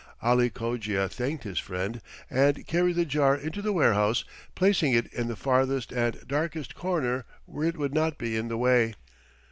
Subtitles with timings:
[0.23, 5.27] Ali Cogia thanked his friend and carried the jar into the warehouse, placing it in
[5.27, 8.95] the farthest and darkest corner where it would not be in the way.